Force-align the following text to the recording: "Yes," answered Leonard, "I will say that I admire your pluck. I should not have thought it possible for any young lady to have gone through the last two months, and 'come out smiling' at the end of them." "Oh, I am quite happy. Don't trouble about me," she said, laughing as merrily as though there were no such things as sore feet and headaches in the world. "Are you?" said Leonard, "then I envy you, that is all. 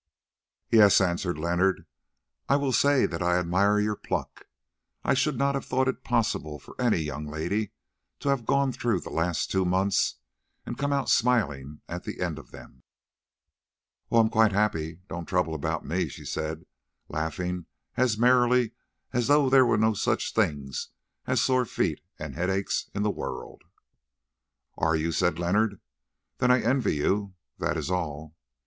"Yes," 0.71 0.99
answered 0.99 1.37
Leonard, 1.37 1.85
"I 2.49 2.55
will 2.55 2.71
say 2.73 3.05
that 3.05 3.21
I 3.21 3.37
admire 3.37 3.79
your 3.79 3.95
pluck. 3.95 4.47
I 5.03 5.13
should 5.13 5.37
not 5.37 5.53
have 5.53 5.63
thought 5.65 5.87
it 5.87 6.03
possible 6.03 6.57
for 6.57 6.73
any 6.81 6.97
young 6.97 7.27
lady 7.27 7.69
to 8.21 8.29
have 8.29 8.47
gone 8.47 8.71
through 8.71 9.01
the 9.01 9.11
last 9.11 9.51
two 9.51 9.63
months, 9.63 10.15
and 10.65 10.75
'come 10.75 10.91
out 10.91 11.07
smiling' 11.07 11.81
at 11.87 12.03
the 12.03 12.19
end 12.19 12.39
of 12.39 12.49
them." 12.49 12.81
"Oh, 14.09 14.17
I 14.17 14.21
am 14.21 14.29
quite 14.29 14.53
happy. 14.53 15.01
Don't 15.07 15.27
trouble 15.27 15.53
about 15.53 15.85
me," 15.85 16.07
she 16.09 16.25
said, 16.25 16.65
laughing 17.07 17.67
as 17.95 18.17
merrily 18.17 18.71
as 19.13 19.27
though 19.27 19.51
there 19.51 19.67
were 19.67 19.77
no 19.77 19.93
such 19.93 20.33
things 20.33 20.87
as 21.27 21.43
sore 21.43 21.63
feet 21.63 22.01
and 22.17 22.33
headaches 22.33 22.89
in 22.95 23.03
the 23.03 23.11
world. 23.11 23.65
"Are 24.79 24.95
you?" 24.95 25.11
said 25.11 25.37
Leonard, 25.37 25.79
"then 26.39 26.49
I 26.49 26.59
envy 26.59 26.95
you, 26.95 27.35
that 27.59 27.77
is 27.77 27.91
all. 27.91 28.35